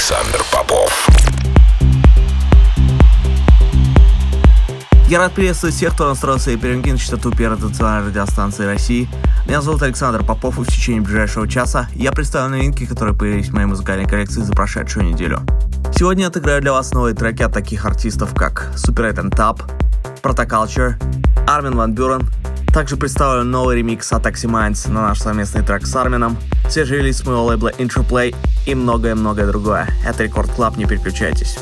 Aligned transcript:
Александр 0.00 0.42
Попов. 0.50 1.08
Я 5.08 5.18
рад 5.18 5.32
приветствовать 5.34 5.74
всех, 5.74 5.92
кто 5.92 6.08
настроился 6.08 6.52
и 6.52 6.56
перемкин 6.56 6.96
частоту 6.96 7.30
первой 7.30 7.60
национальной 7.60 8.08
радиостанции 8.08 8.64
России. 8.64 9.10
Меня 9.46 9.60
зовут 9.60 9.82
Александр 9.82 10.24
Попов, 10.24 10.58
и 10.58 10.62
в 10.62 10.68
течение 10.68 11.02
ближайшего 11.02 11.46
часа 11.46 11.86
я 11.94 12.12
представлю 12.12 12.56
новинки, 12.56 12.86
которые 12.86 13.14
появились 13.14 13.50
в 13.50 13.52
моей 13.52 13.66
музыкальной 13.66 14.08
коллекции 14.08 14.40
за 14.40 14.54
прошедшую 14.54 15.04
неделю. 15.04 15.42
Сегодня 15.94 16.22
я 16.22 16.28
отыграю 16.28 16.62
для 16.62 16.72
вас 16.72 16.92
новые 16.92 17.14
треки 17.14 17.42
от 17.42 17.52
таких 17.52 17.84
артистов, 17.84 18.34
как 18.34 18.70
Super 18.76 19.14
8 19.14 19.28
Tap, 19.28 19.60
Protoculture, 20.22 20.94
Армин 21.46 21.76
Ван 21.76 21.92
Бюрен. 21.92 22.26
Также 22.72 22.96
представлю 22.96 23.44
новый 23.44 23.76
ремикс 23.76 24.10
от 24.14 24.24
Minds 24.24 24.90
на 24.90 25.08
наш 25.08 25.20
совместный 25.20 25.62
трек 25.62 25.86
с 25.86 25.94
Армином, 25.94 26.38
свежий 26.72 26.98
релиз 26.98 27.18
с 27.18 27.24
моего 27.24 27.44
лейбла 27.44 27.72
Interplay 27.78 28.34
и 28.66 28.74
многое-многое 28.74 29.46
другое. 29.46 29.88
Это 30.06 30.22
Record 30.22 30.50
Club, 30.52 30.76
не 30.76 30.86
переключайтесь. 30.86 31.58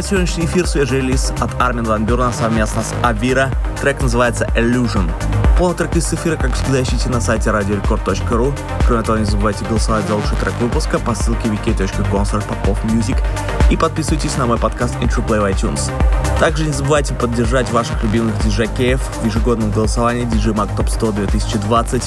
Открывает 0.00 0.28
сегодняшний 0.30 0.46
эфир 0.46 0.66
свежий 0.66 1.00
релиз 1.02 1.30
от 1.40 1.60
Армин 1.60 1.84
Ван 1.84 2.06
Бюрна 2.06 2.32
совместно 2.32 2.82
с 2.82 2.94
Авира. 3.02 3.50
Трек 3.82 4.00
называется 4.00 4.48
Illusion. 4.56 5.10
Полный 5.58 5.76
трек 5.76 5.94
из 5.94 6.10
эфира, 6.10 6.36
как 6.36 6.54
всегда, 6.54 6.82
ищите 6.82 7.10
на 7.10 7.20
сайте 7.20 7.50
radiorecord.ru. 7.50 8.58
Кроме 8.86 9.02
того, 9.02 9.18
не 9.18 9.26
забывайте 9.26 9.62
голосовать 9.66 10.06
за 10.08 10.14
лучший 10.14 10.38
трек 10.38 10.54
выпуска 10.58 10.98
по 10.98 11.14
ссылке 11.14 11.48
wiki.com 11.48 12.22
popofmusic 12.22 13.22
и 13.70 13.76
подписывайтесь 13.76 14.38
на 14.38 14.46
мой 14.46 14.56
подкаст 14.56 14.94
Intro 15.02 15.26
Play 15.26 15.40
в 15.40 15.44
iTunes. 15.44 15.90
Также 16.38 16.64
не 16.64 16.72
забывайте 16.72 17.12
поддержать 17.12 17.70
ваших 17.70 18.02
любимых 18.02 18.42
диджакеев 18.42 19.02
в 19.02 19.26
ежегодном 19.26 19.70
голосовании 19.70 20.24
DJ 20.24 20.54
Mag 20.54 20.74
Top 20.78 20.88
100 20.88 21.12
2020. 21.12 22.02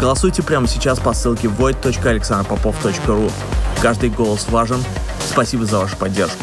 Голосуйте 0.00 0.42
прямо 0.42 0.66
сейчас 0.66 0.98
по 0.98 1.12
ссылке 1.12 1.48
void.alexanderpopov.ru. 1.48 3.30
Каждый 3.82 4.08
голос 4.08 4.46
важен. 4.48 4.82
Спасибо 5.20 5.66
за 5.66 5.80
вашу 5.80 5.96
поддержку. 5.98 6.42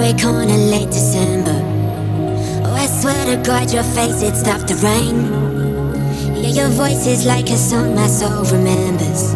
Frozen 0.00 0.18
subway 0.18 0.22
corner 0.22 0.56
late 0.70 0.90
December. 0.90 1.60
Oh, 2.64 2.74
I 2.74 2.86
swear 2.86 3.36
to 3.36 3.42
God, 3.42 3.72
your 3.72 3.82
face, 3.82 4.22
it 4.22 4.36
stopped 4.36 4.68
the 4.68 4.76
rain. 4.76 5.26
Yeah, 6.42 6.64
your 6.64 6.68
voice 6.68 7.06
is 7.06 7.26
like 7.26 7.50
a 7.50 7.56
song 7.56 7.94
my 7.94 8.06
soul 8.06 8.44
remembers. 8.44 9.34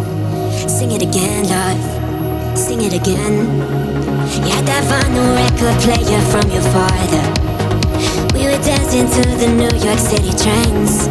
Sing 0.71 0.93
it 0.93 1.03
again, 1.03 1.49
love. 1.49 2.59
Sing 2.59 2.81
it 2.83 2.93
again. 2.93 3.47
Had 4.49 4.65
that 4.67 4.85
vinyl 4.89 5.35
record 5.37 5.77
player 5.85 6.21
from 6.33 6.51
your 6.51 6.65
father. 6.73 7.25
We 8.35 8.47
were 8.47 8.63
dancing 8.65 9.09
to 9.09 9.23
the 9.37 9.49
New 9.49 9.75
York 9.85 9.99
City 9.99 10.33
trains. 10.33 11.09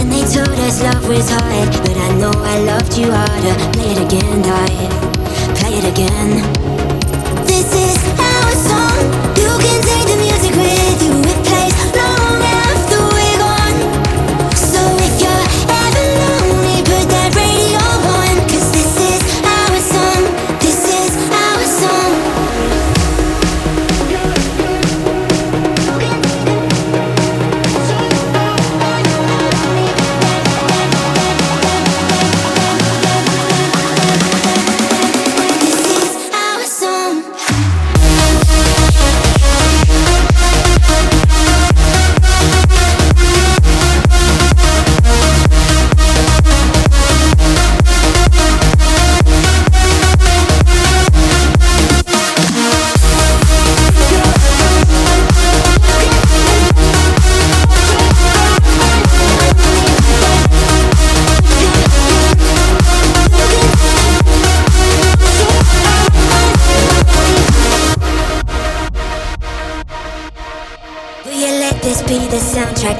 And 0.00 0.10
they 0.10 0.24
told 0.34 0.58
us 0.66 0.82
love 0.82 1.08
was 1.08 1.30
hard, 1.30 1.70
but 1.84 1.96
I 1.96 2.14
know 2.18 2.32
I 2.34 2.58
loved 2.60 2.96
you 2.96 3.10
harder. 3.10 3.54
Play 3.72 3.92
it 3.92 4.00
again, 4.06 4.42
dog. 4.42 5.56
Play 5.58 5.78
it 5.78 5.92
again. 5.92 6.77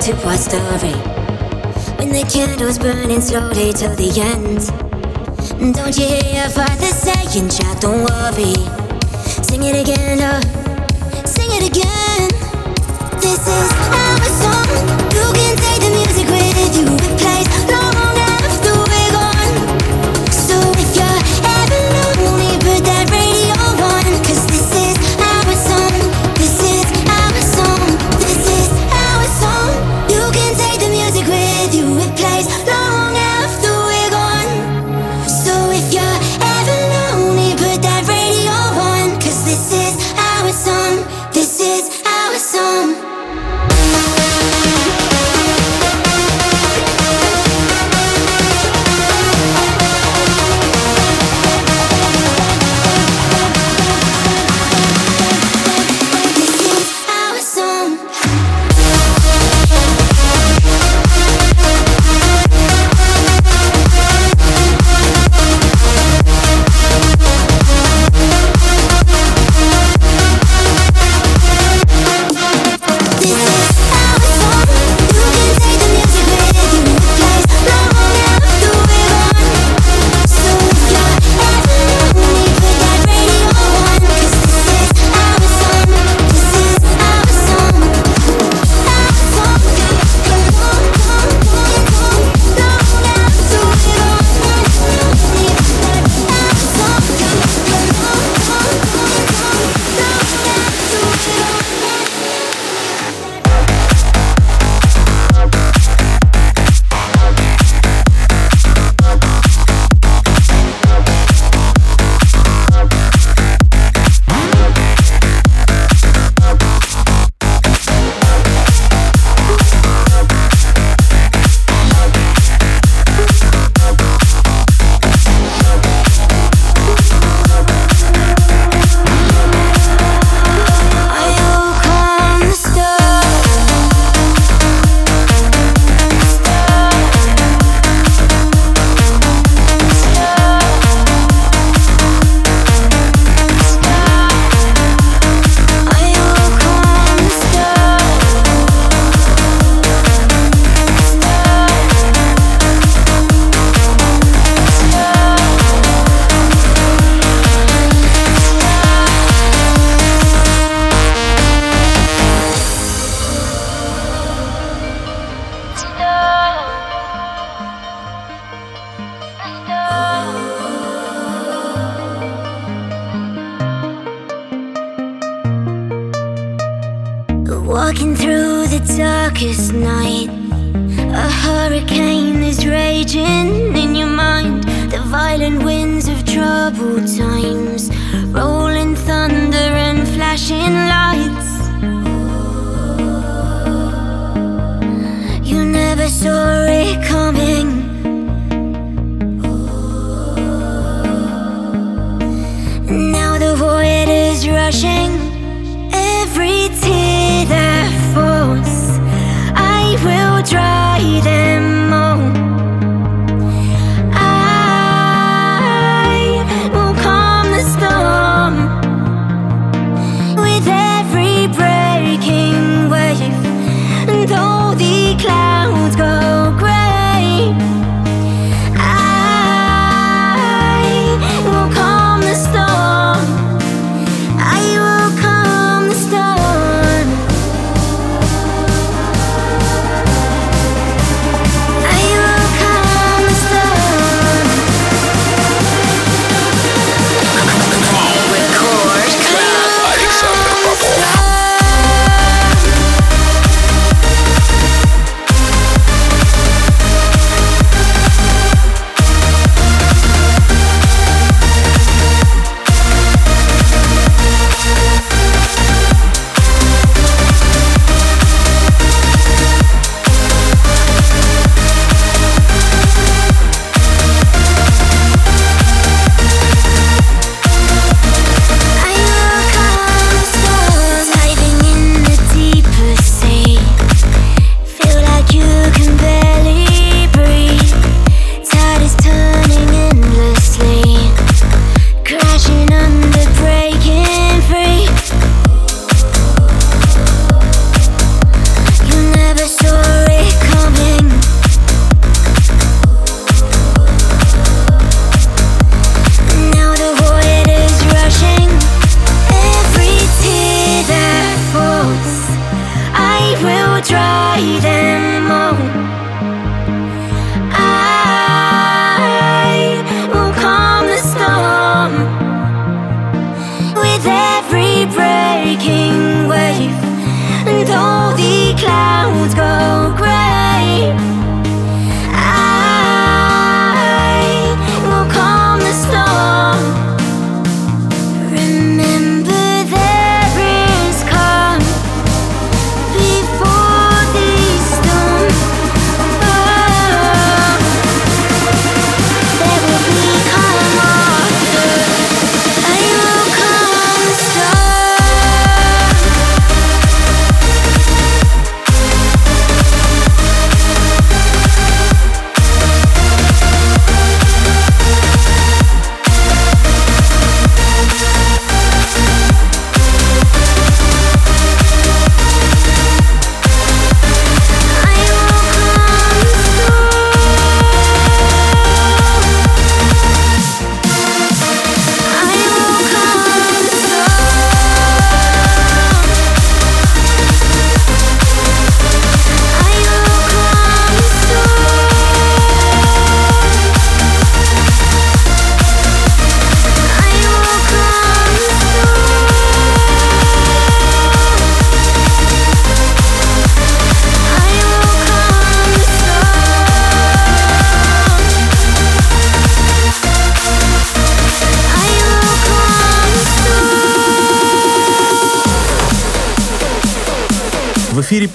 To 0.08 0.28
our 0.28 0.38
story? 0.38 0.96
When 1.98 2.08
the 2.08 2.24
candle's 2.32 2.78
burning 2.78 3.20
slowly 3.20 3.72
to 3.74 3.88
the 3.88 4.08
end. 4.20 4.64
Don't 5.74 5.96
you 5.98 6.06
hear 6.06 6.40
your 6.40 6.48
father 6.48 6.92
saying, 7.04 7.50
child, 7.50 7.80
don't 7.80 8.04
worry. 8.08 8.56
Sing 9.44 9.62
it 9.64 9.76
again, 9.76 10.18
oh, 10.22 10.40
sing 11.26 11.50
it 11.52 11.68
again. 11.68 12.28
This 13.20 13.42
is 13.44 13.70
our 13.92 14.24
song. 14.40 14.68
You 15.12 15.26
can 15.36 15.56
take 15.56 15.77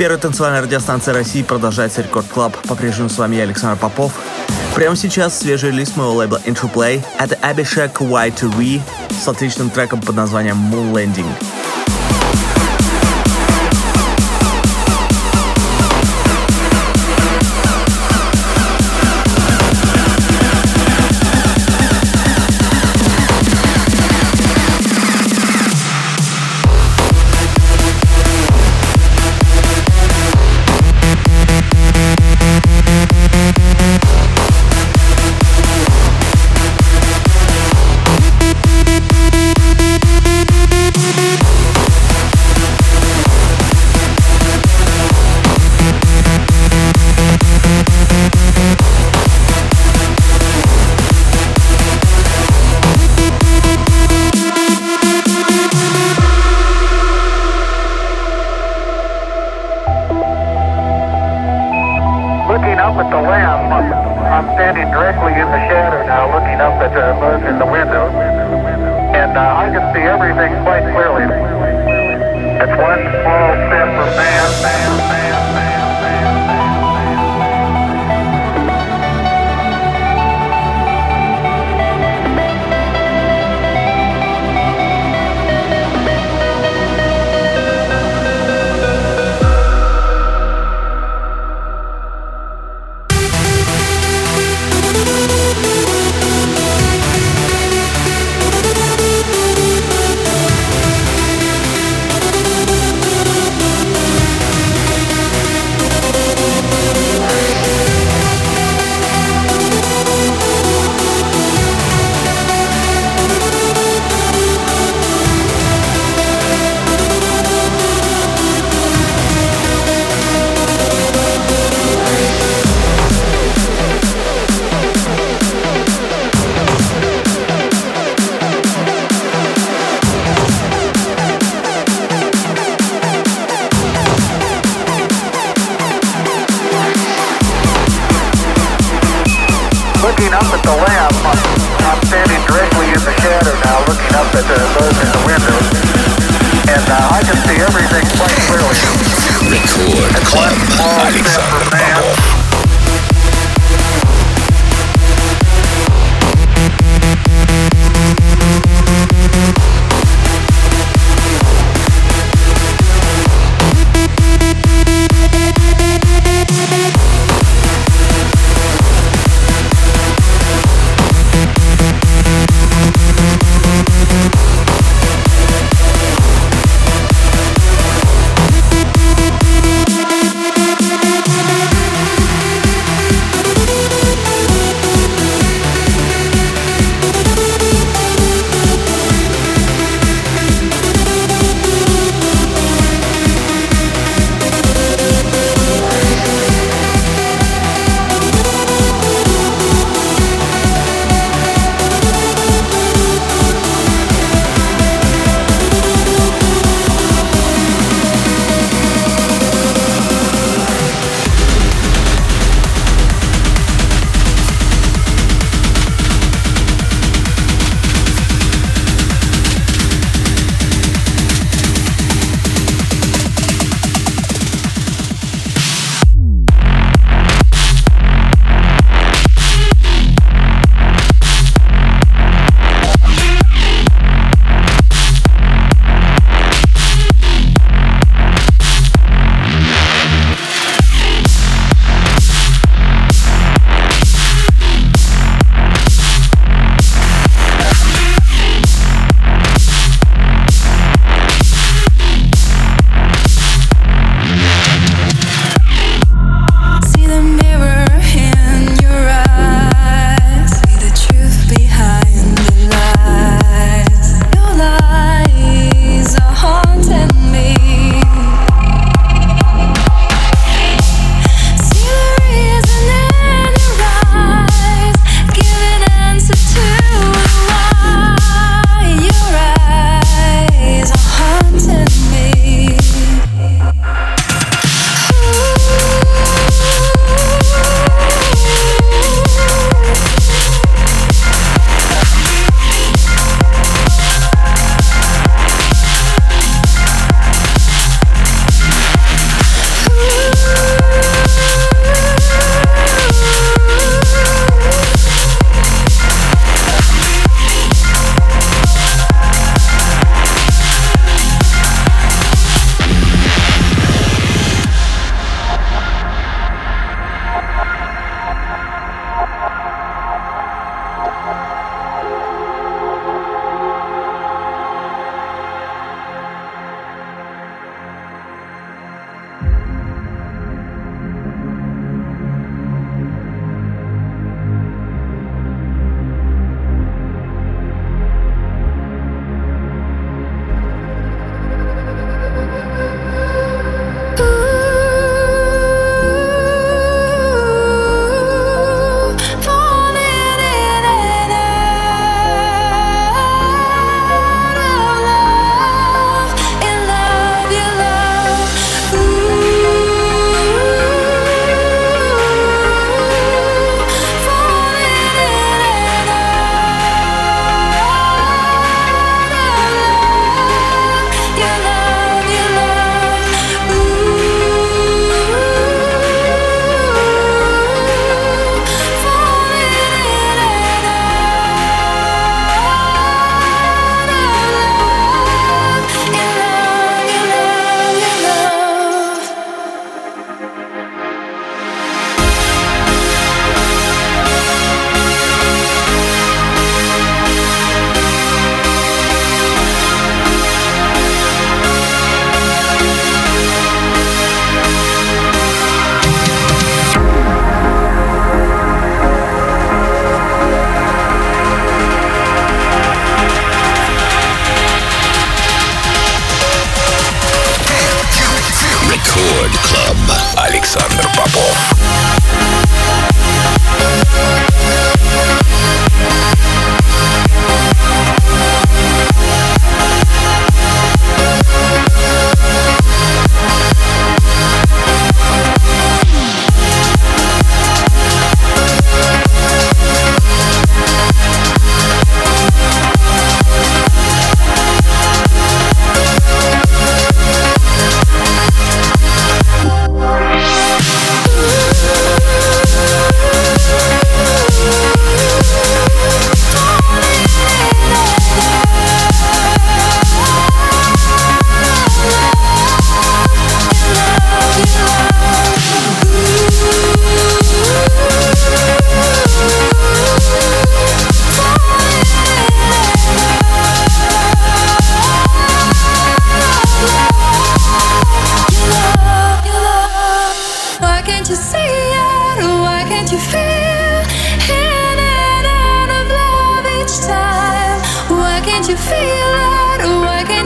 первой 0.03 0.19
танцевальной 0.19 0.59
радиостанции 0.59 1.13
России 1.13 1.43
продолжается 1.43 2.01
Record 2.01 2.27
Club. 2.27 2.57
По-прежнему 2.67 3.07
с 3.07 3.17
вами 3.17 3.37
я, 3.37 3.43
Александр 3.43 3.79
Попов. 3.79 4.11
Прямо 4.75 4.97
сейчас 4.97 5.39
свежий 5.39 5.71
релиз 5.71 5.95
моего 5.95 6.15
лейбла 6.15 6.41
Interplay. 6.43 7.01
Это 7.17 7.35
Abhishek 7.35 7.93
Y2V 7.99 8.81
с 9.23 9.25
отличным 9.29 9.69
треком 9.69 10.01
под 10.01 10.17
названием 10.17 10.57
Moon 10.57 10.91
Landing. 10.91 11.62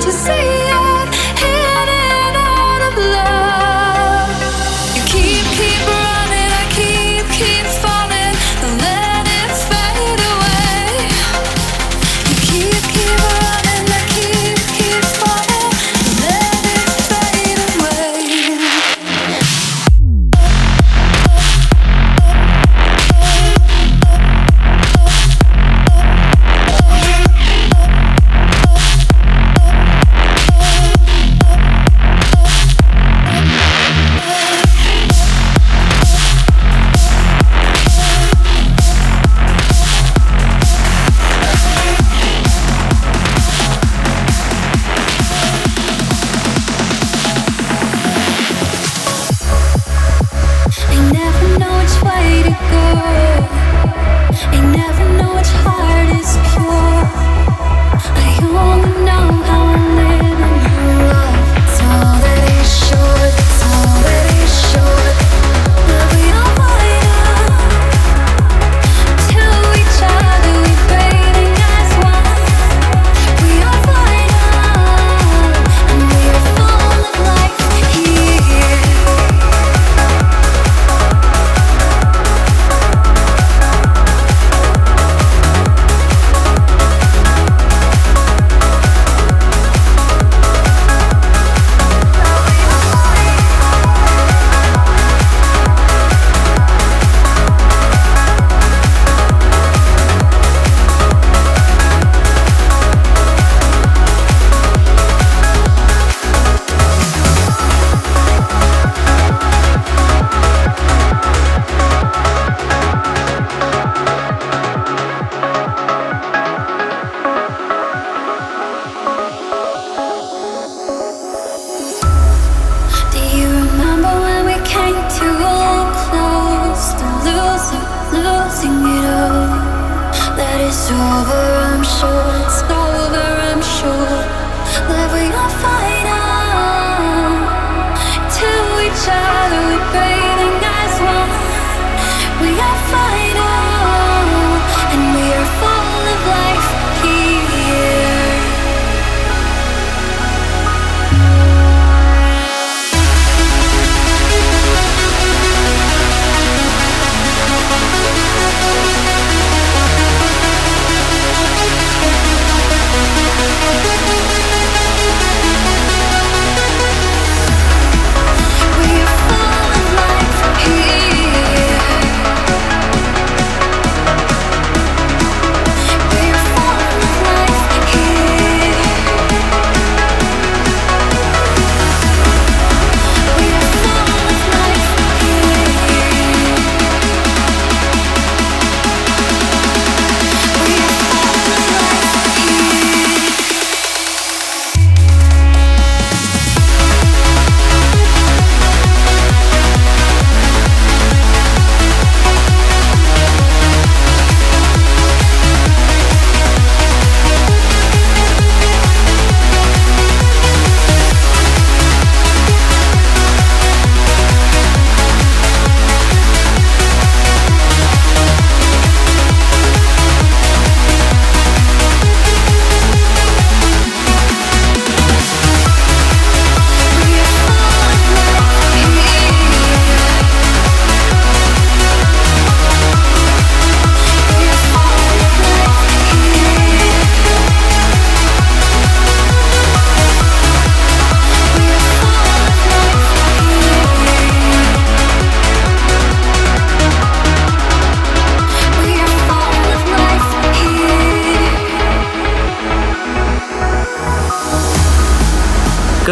to 0.08 0.14
see 0.14 0.77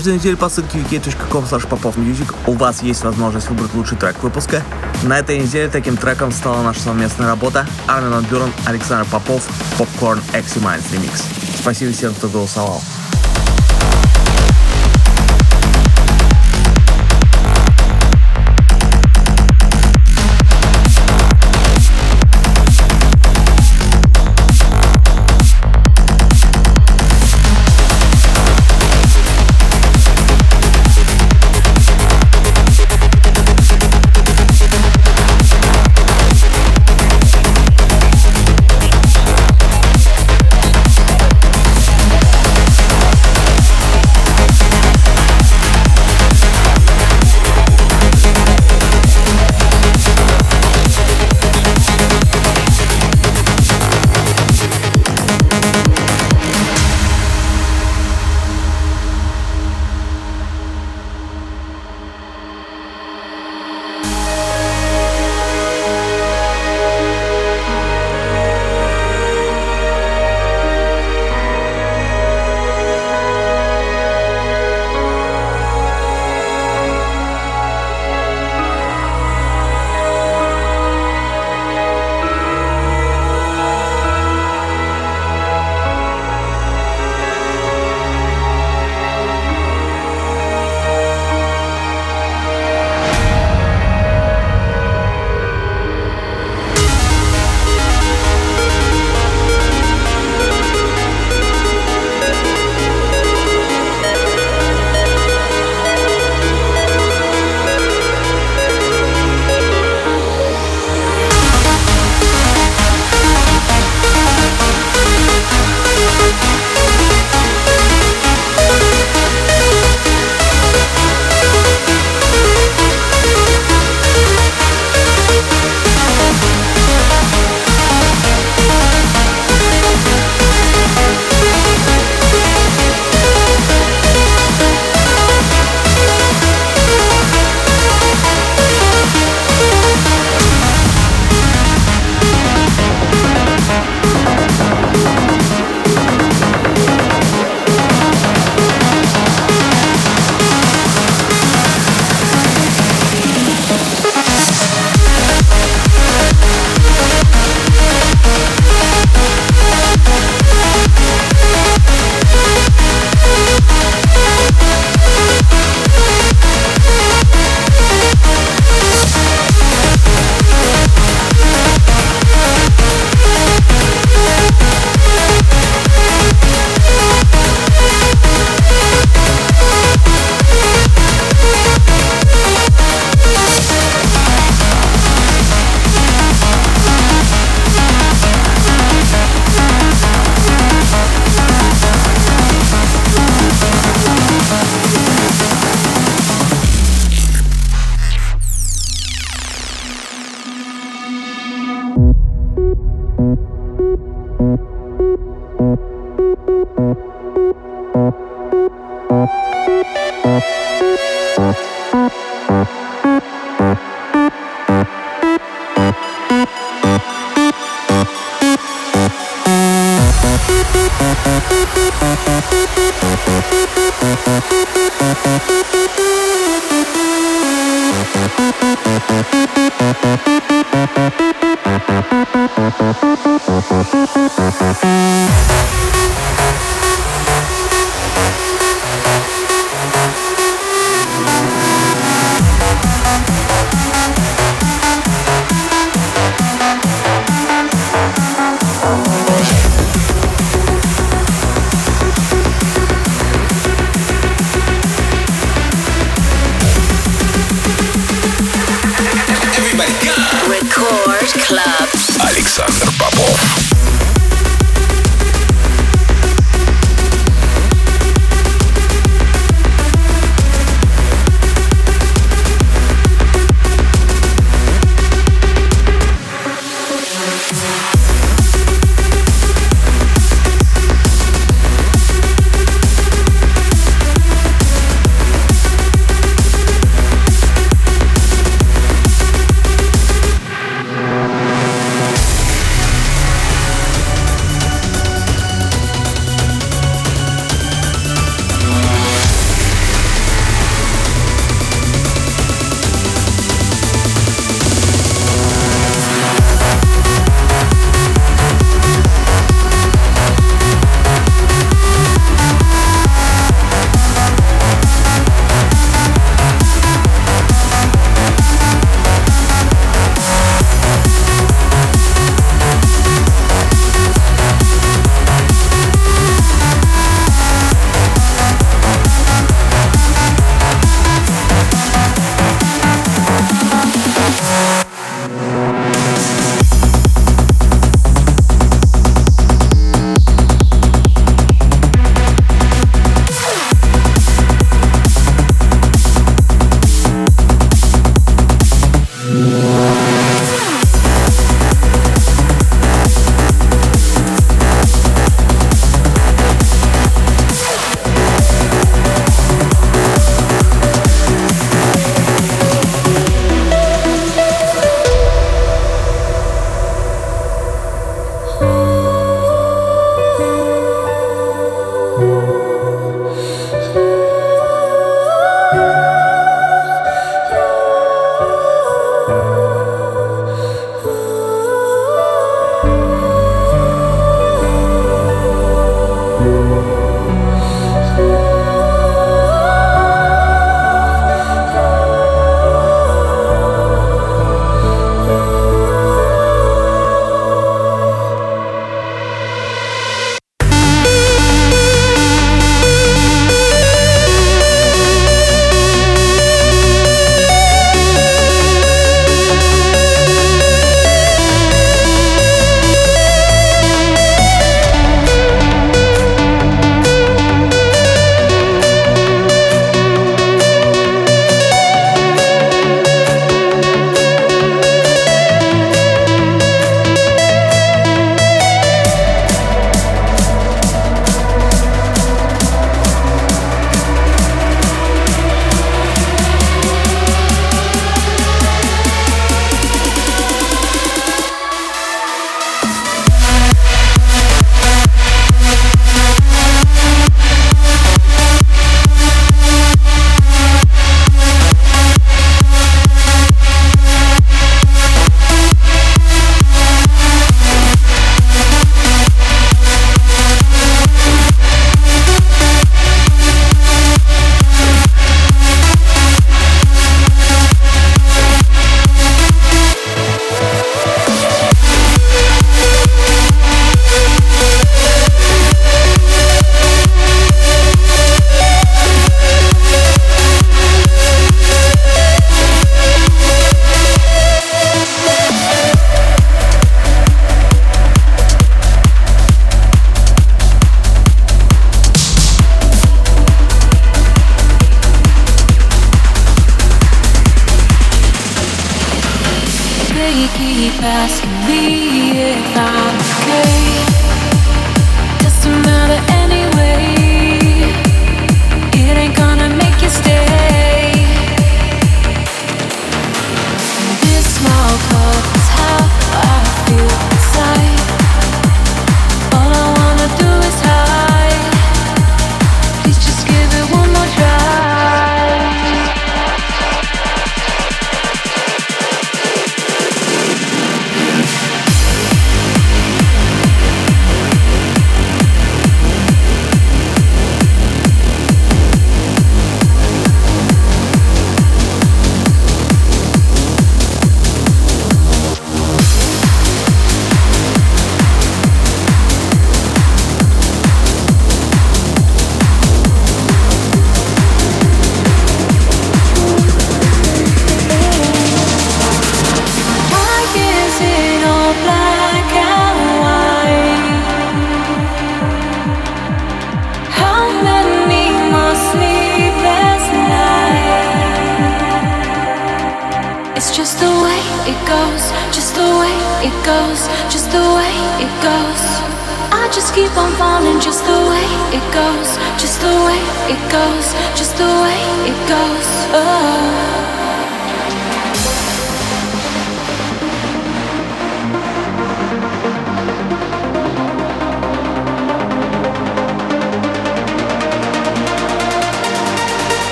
Каждую 0.00 0.16
неделю 0.16 0.38
по 0.38 0.48
ссылке 0.48 0.78
wiki.com 0.78 1.44
popofmusic 1.44 2.34
у 2.46 2.52
вас 2.52 2.82
есть 2.82 3.04
возможность 3.04 3.50
выбрать 3.50 3.74
лучший 3.74 3.98
трек 3.98 4.22
выпуска. 4.22 4.62
На 5.02 5.18
этой 5.18 5.38
неделе 5.38 5.68
таким 5.68 5.98
треком 5.98 6.32
стала 6.32 6.62
наша 6.62 6.80
совместная 6.80 7.26
работа 7.26 7.66
Армин 7.86 8.12
Ван 8.12 8.24
Бюрен, 8.24 8.50
Александр 8.64 9.06
Попов, 9.10 9.46
Popcorn 9.78 10.18
Exi 10.32 10.58
Minds 10.62 10.90
Remix. 10.90 11.22
Спасибо 11.60 11.92
всем, 11.92 12.14
кто 12.14 12.28
голосовал. 12.28 12.80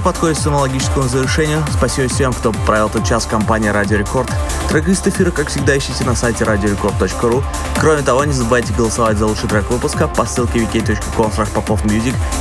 Эфир 0.00 0.12
подходит 0.12 0.38
к 0.38 0.40
самому 0.40 0.62
логическому 0.62 1.06
завершению. 1.08 1.62
Спасибо 1.76 2.08
всем, 2.08 2.32
кто 2.32 2.52
провел 2.52 2.88
этот 2.88 3.04
час 3.04 3.26
в 3.26 3.28
компании 3.28 3.68
Радио 3.68 3.98
Рекорд. 3.98 4.30
Трек-лист 4.70 5.06
эфира, 5.06 5.30
как 5.30 5.48
всегда, 5.48 5.76
ищите 5.76 6.04
на 6.04 6.16
сайте 6.16 6.44
radiorecord.ru. 6.44 7.44
Кроме 7.78 8.00
того, 8.00 8.24
не 8.24 8.32
забывайте 8.32 8.72
голосовать 8.72 9.18
за 9.18 9.26
лучший 9.26 9.48
трек 9.50 9.68
выпуска 9.70 10.08
по 10.08 10.24
ссылке 10.24 10.60
wiki.com 10.60 11.30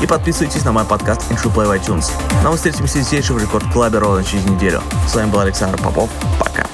и 0.01 0.07
подписывайтесь 0.07 0.63
на 0.63 0.71
мой 0.71 0.85
подкаст 0.85 1.29
InShow 1.29 1.53
Play 1.53 1.67
в 1.67 1.71
iTunes. 1.71 2.11
Но 2.29 2.43
ну, 2.43 2.49
мы 2.51 2.55
встретимся 2.55 3.01
здесь 3.01 3.25
же 3.25 3.33
в 3.33 3.41
Рекорд 3.41 3.65
Клабе 3.73 3.97
ровно 3.99 4.23
через 4.23 4.45
неделю. 4.45 4.81
С 5.05 5.15
вами 5.15 5.29
был 5.29 5.39
Александр 5.39 5.81
Попов. 5.81 6.09
Пока. 6.39 6.68